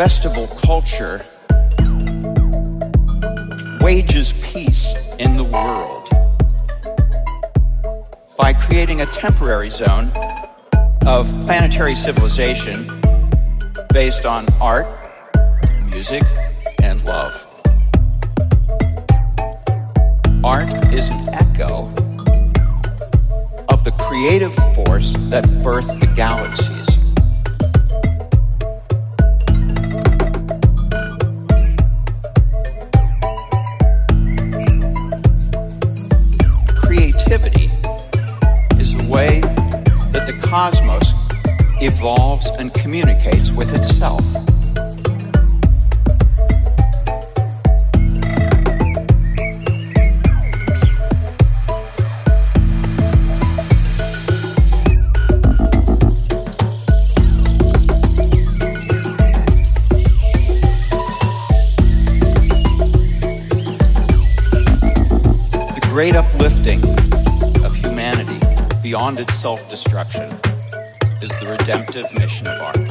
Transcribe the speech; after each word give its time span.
festival 0.00 0.46
culture 0.46 1.24
wages 3.80 4.32
peace 4.42 4.94
in 5.18 5.36
the 5.36 5.44
world. 5.44 6.08
By 8.38 8.54
creating 8.54 9.02
a 9.02 9.06
temporary 9.06 9.68
zone 9.68 10.10
of 11.10 11.28
planetary 11.44 11.92
civilization 11.92 12.86
based 13.92 14.24
on 14.24 14.46
art, 14.60 14.86
music, 15.86 16.22
and 16.80 17.04
love. 17.04 17.34
Art 20.44 20.72
is 20.94 21.08
an 21.08 21.28
echo 21.30 21.88
of 23.70 23.82
the 23.82 23.92
creative 23.98 24.54
force 24.76 25.14
that 25.30 25.44
birthed 25.64 25.98
the 25.98 26.06
galaxies. 26.14 26.79
Evolves 42.00 42.48
and 42.58 42.72
communicates 42.72 43.52
with 43.52 43.74
itself. 43.74 44.24
The 65.74 65.86
great 65.90 66.16
uplifting 66.16 66.82
of 67.62 67.74
humanity 67.74 68.40
beyond 68.82 69.18
its 69.20 69.34
self 69.34 69.68
destruction 69.68 70.39
redemptive 71.70 72.12
mission 72.18 72.48
of 72.48 72.60
art. 72.60 72.89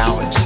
Birthed 0.00 0.39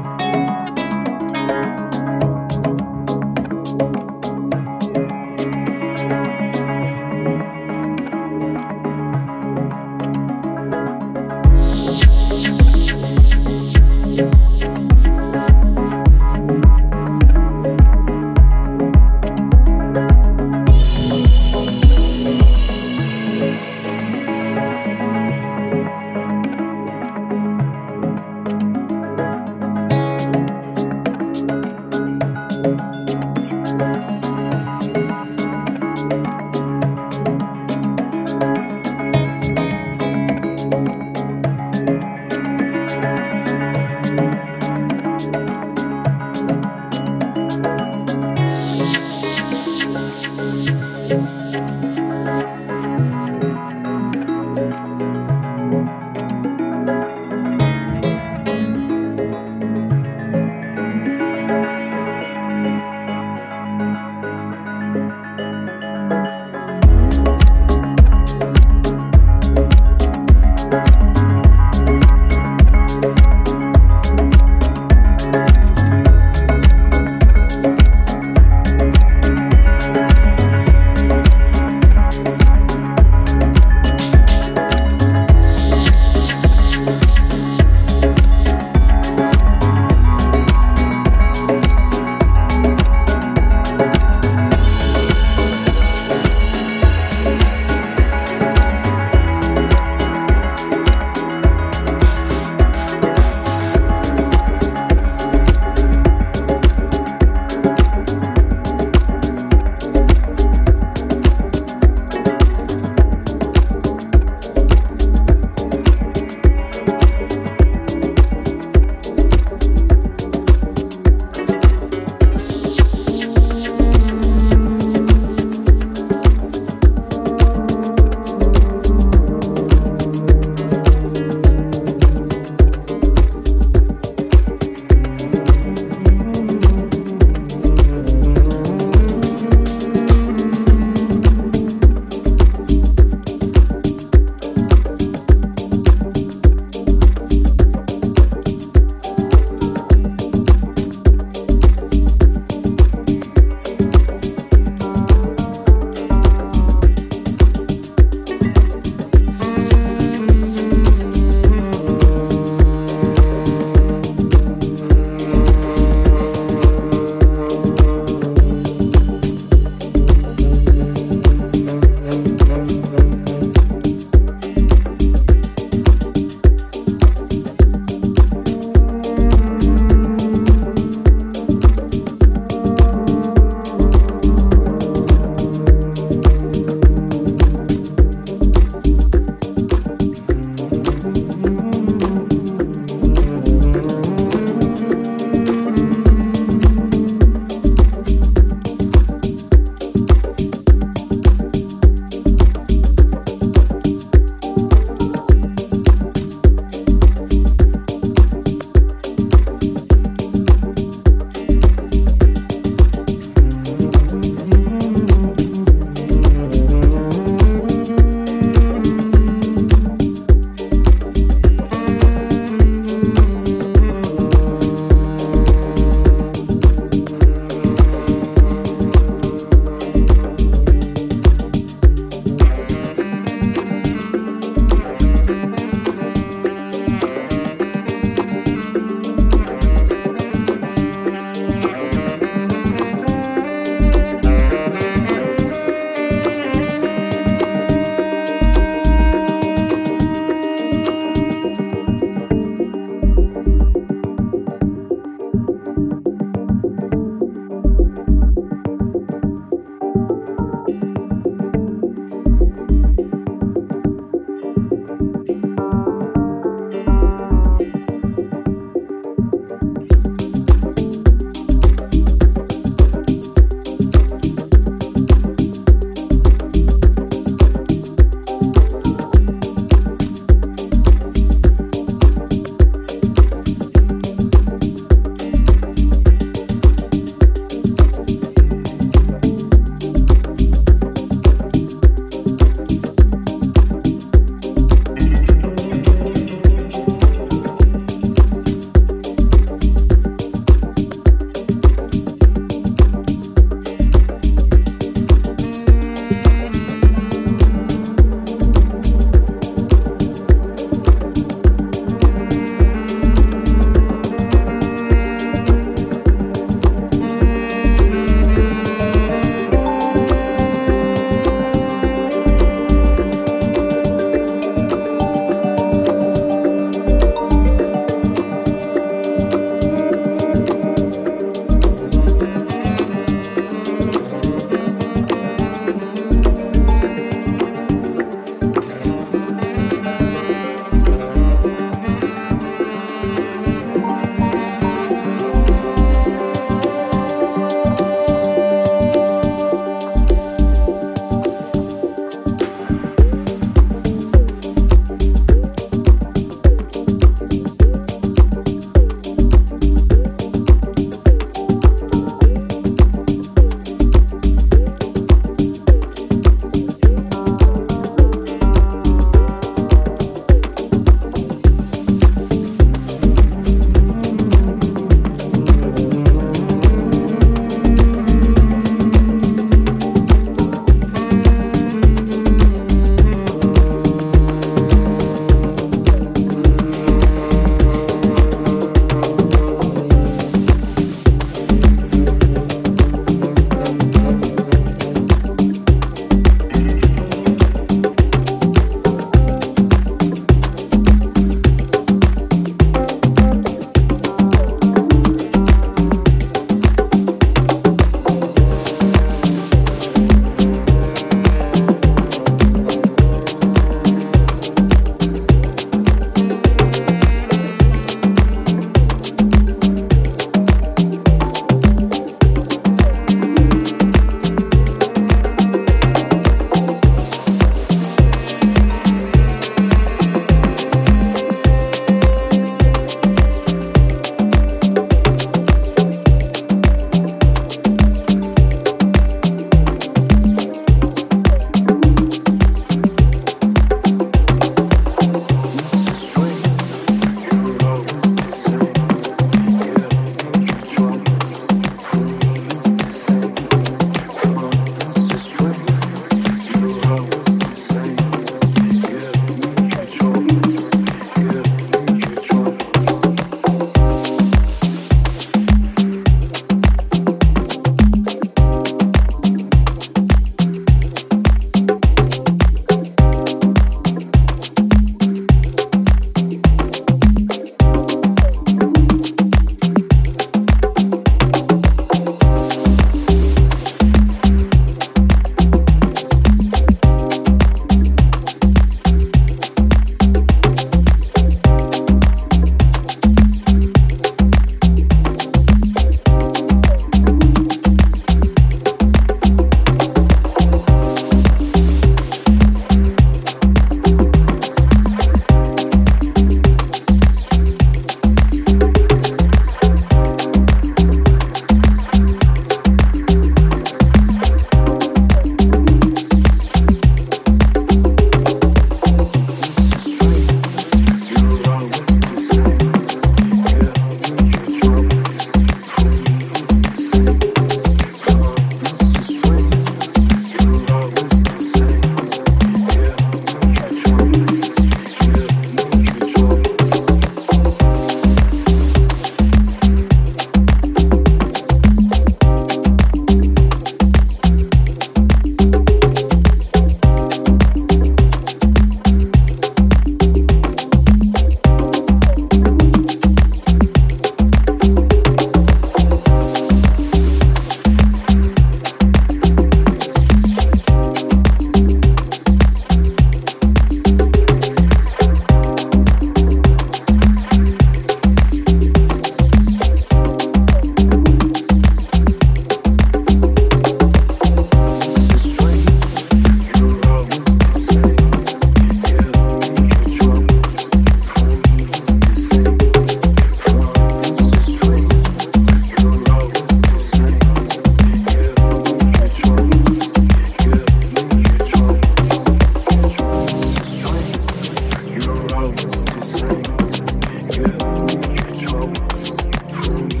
Ooh. 599.69 600.00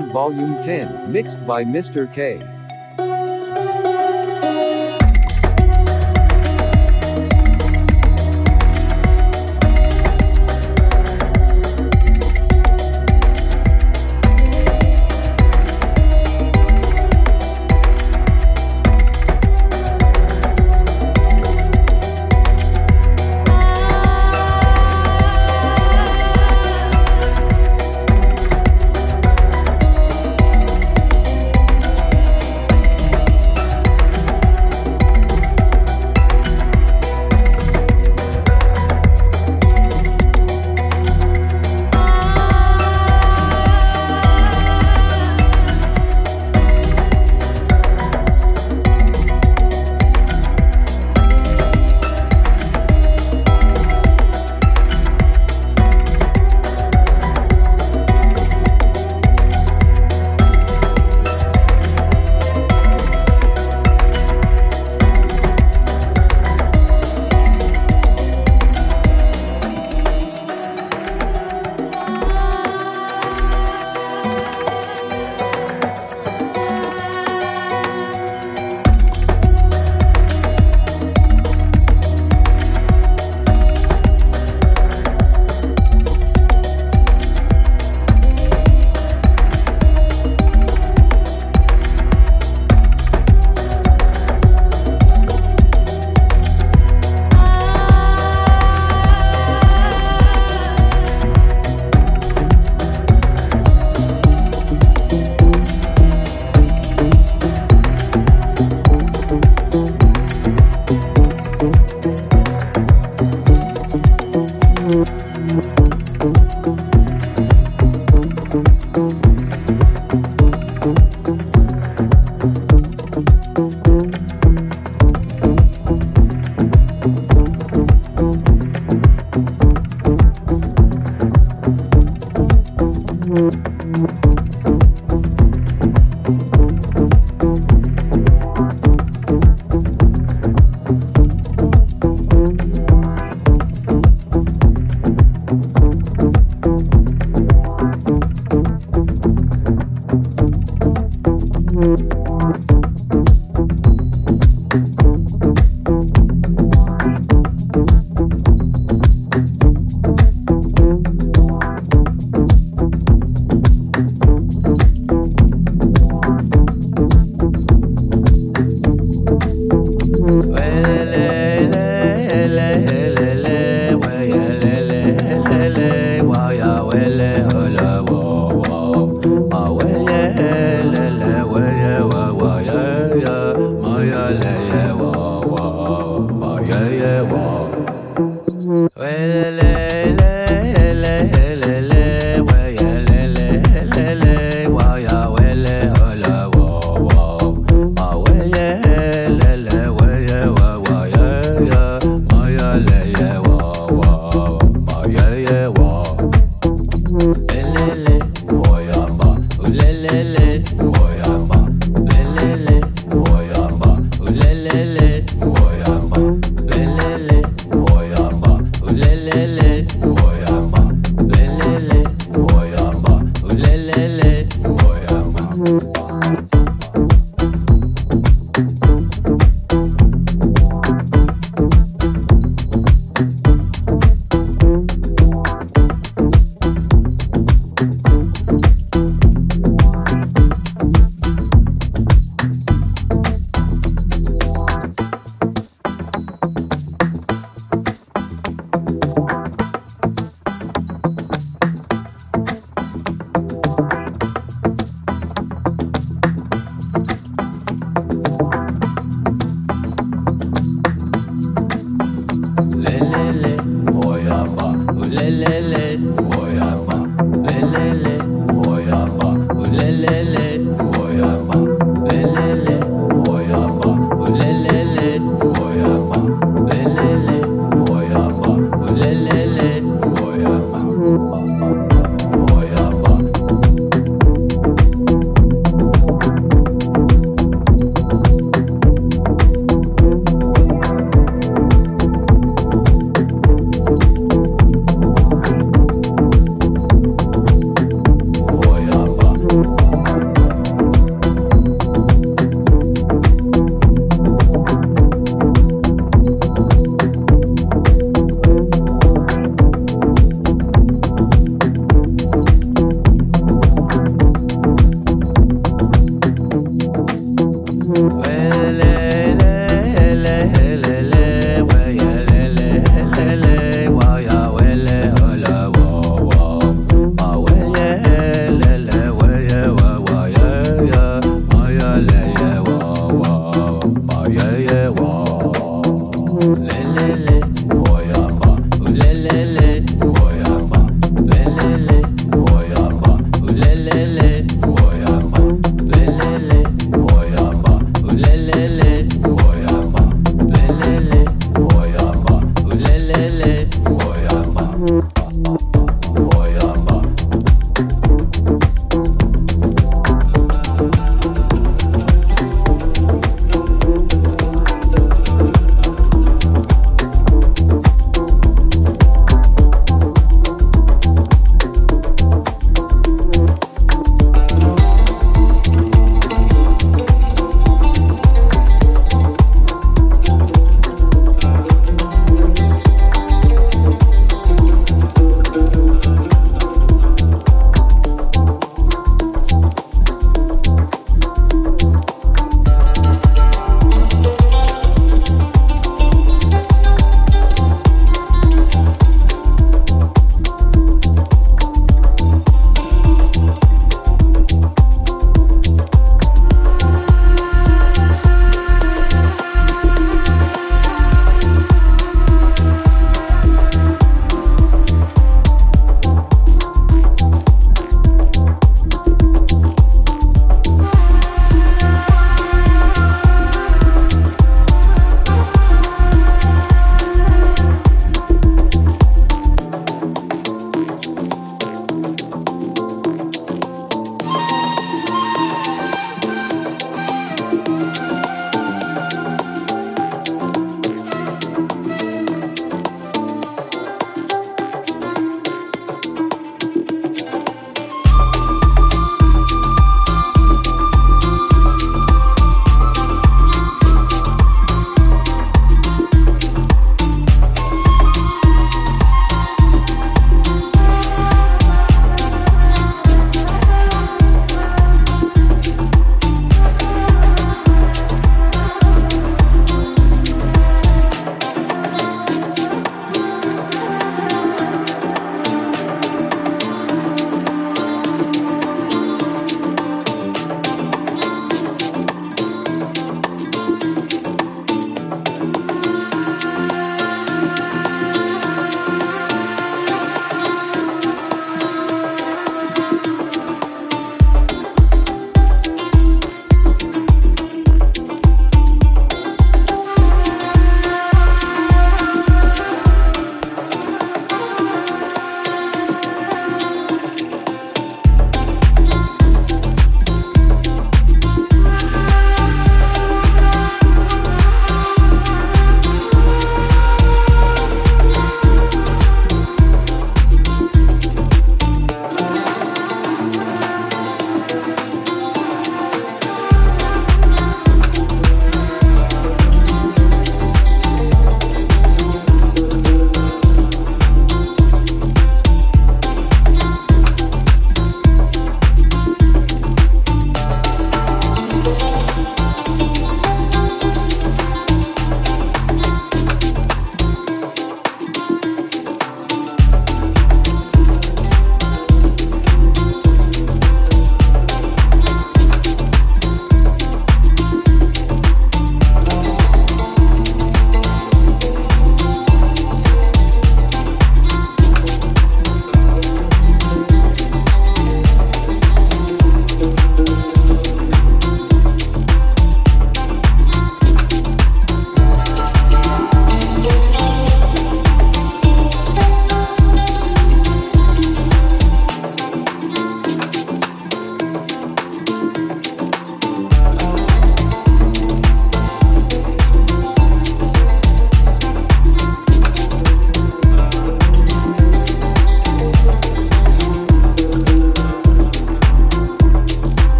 Volume 0.00 0.60
10, 0.62 1.12
mixed 1.12 1.46
by 1.46 1.64
Mr. 1.64 2.12
K. 2.12 2.40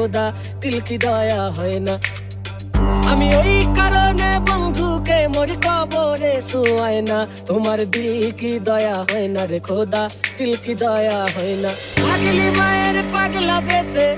খোদা 0.00 0.26
দিল 0.60 0.76
কি 0.88 0.96
দয়া 1.04 1.42
হয় 1.56 1.78
না। 1.86 1.94
আমি 3.10 3.28
ওই 3.40 3.54
কারণে 3.78 4.30
বন্ধুকে 4.48 5.18
মরি 5.34 5.56
কবরে 5.66 6.32
শুয়ায় 6.48 7.00
না। 7.10 7.18
তোমার 7.48 7.78
দিল 7.92 8.10
কি 8.40 8.52
দয়া 8.68 8.96
হয় 9.08 9.28
না 9.34 9.42
রে 9.50 9.60
খোদা, 9.68 10.02
দিল 10.38 10.52
কি 10.64 10.72
দয়া 10.82 11.20
হয় 11.34 11.54
না। 11.62 11.70
পাগলি 12.04 12.46
মায়ের 12.58 12.96
পাগলা 13.12 13.56
বেসে 13.68 14.08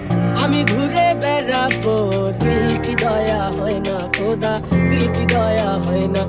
আমি 0.42 0.60
ঘুরে 0.72 1.06
বেড়াবো। 1.22 1.96
দিল 2.42 2.68
কি 2.84 2.94
দয়া 3.04 3.42
হয় 3.56 3.78
না 3.86 3.96
খোদা, 4.16 4.52
দিল 4.88 5.04
কি 5.16 5.24
দয়া 5.34 5.70
হয় 5.84 6.06
না। 6.14 6.22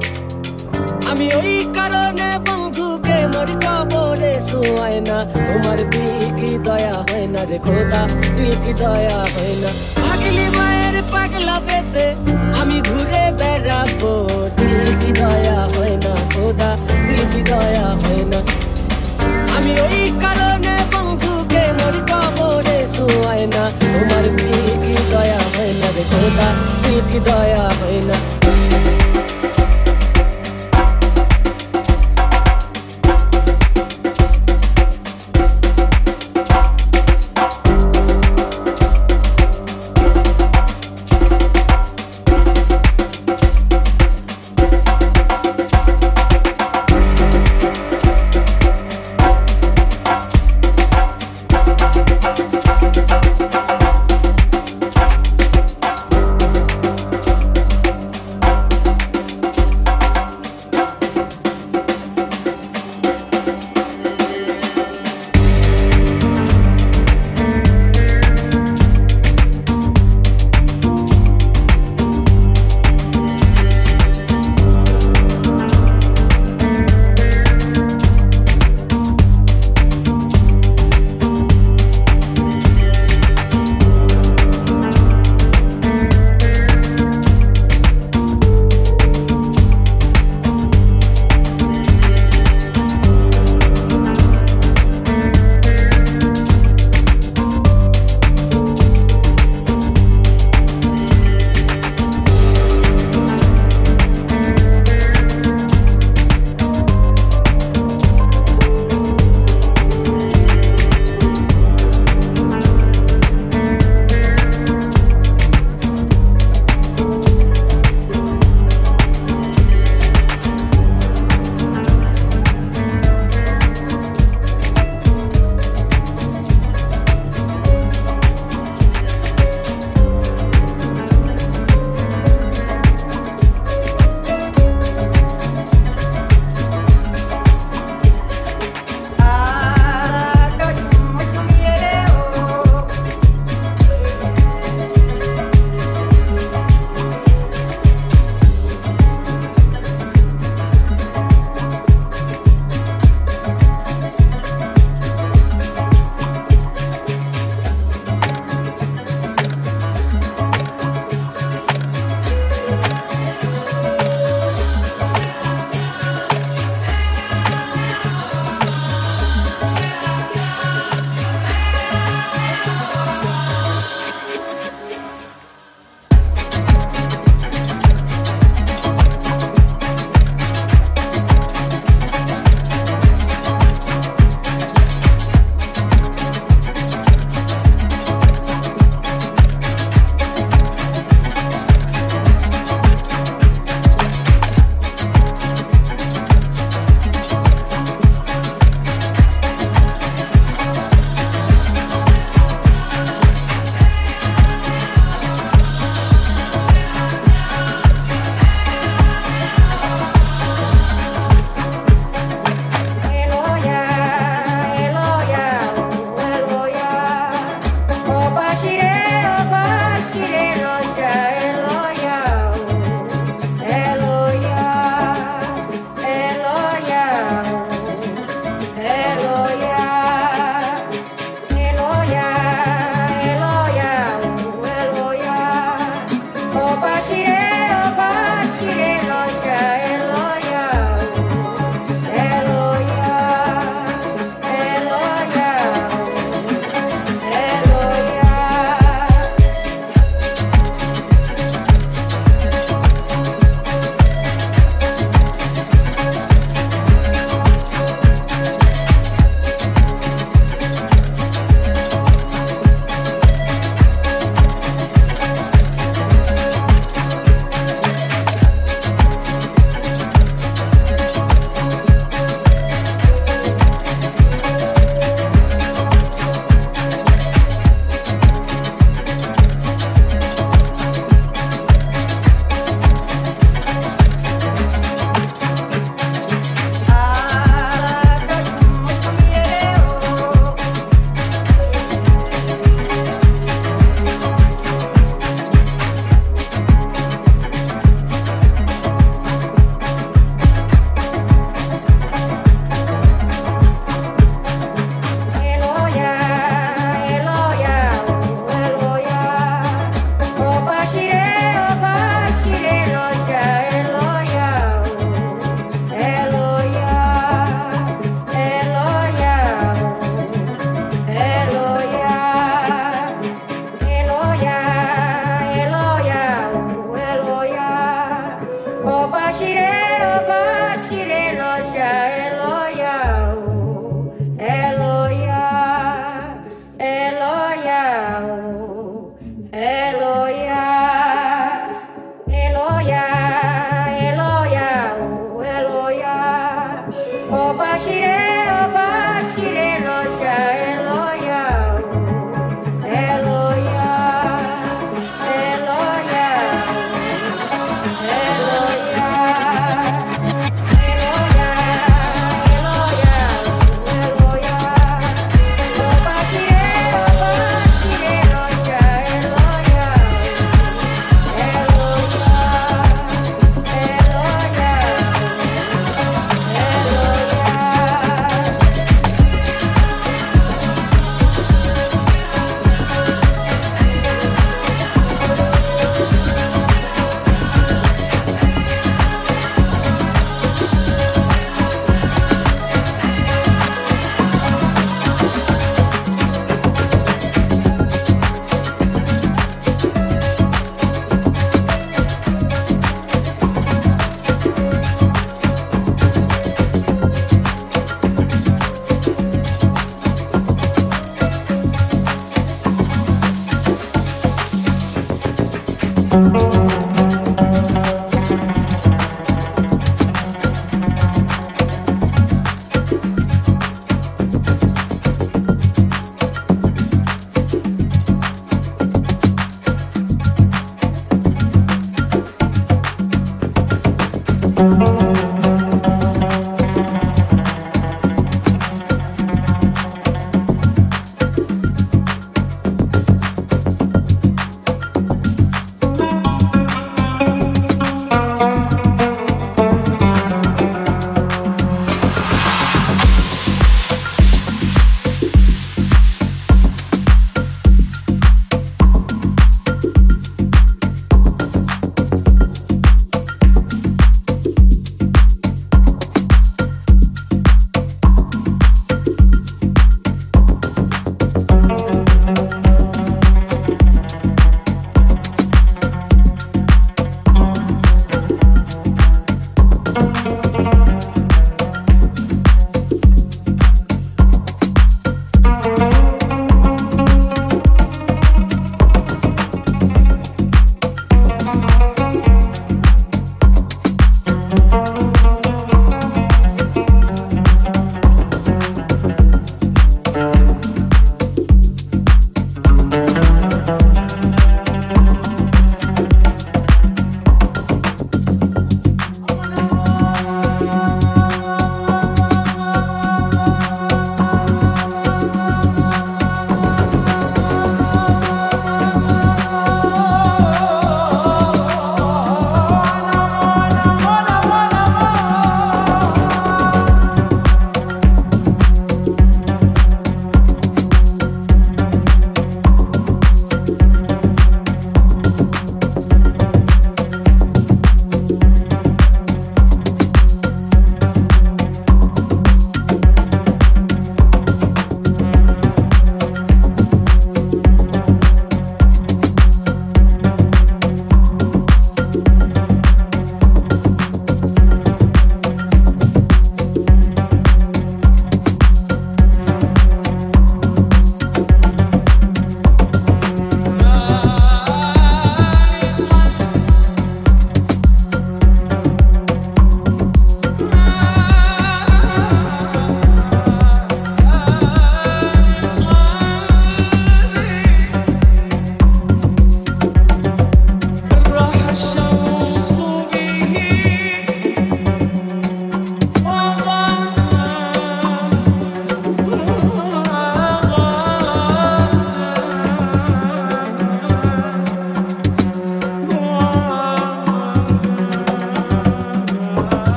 আমি 1.12 1.26
ওই 1.40 1.54
কারণে 1.78 2.30
বন্ধুকে 2.48 2.93
মরি 3.34 3.56
কবরে 3.66 4.34
শুয়ায় 4.48 5.00
না। 5.10 5.18
তোমার 5.48 5.80
দিল 5.92 6.22
কি 6.38 6.50
দয়া 6.68 6.96
হয় 7.08 7.28
না 7.34 7.42
রে 7.50 7.58
খোদা 7.66 8.02
দিল 8.36 8.52
কি 8.64 8.74
দয়া 8.82 9.20
হয় 9.34 9.56
না। 9.64 9.70
পাগলি 10.04 10.46
মায়ের 10.58 10.96
পাগলা 11.14 11.56
বেসে 11.68 12.06
আমি 12.60 12.78
ঘুরে 12.90 13.24
বেড়াবো। 13.40 14.14
দিল 14.58 14.88
কি 15.02 15.12
দয়া 15.20 15.60
হয় 15.74 15.96
না 16.06 16.14
খোদা 16.34 16.70
দিল 17.08 17.22
কি 17.34 17.42
দয়া 17.52 17.88
হয় 18.02 18.24
না। 18.32 18.40
আমি 19.56 19.72
ওই 19.86 20.00
কারণে 20.24 20.74
বন্ধুকে 20.94 21.64
মরি 21.80 22.02
কবরে 22.12 22.78
শুয়ায় 22.96 23.46
না। 23.56 23.64
তোমার 23.94 24.26
দিল 24.38 24.68
কি 24.84 24.96
দয়া 25.12 25.42
হয় 25.54 25.74
না 25.82 25.88
রে 25.96 26.04
খোদা 26.12 26.48
দিল 26.84 27.00
কি 27.10 27.20
দয়া 27.28 27.66
হয় 27.80 28.02
না। 28.10 28.16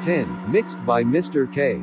2010, 0.00 0.50
mixed 0.50 0.84
by 0.86 1.04
Mr. 1.04 1.50
K. 1.52 1.80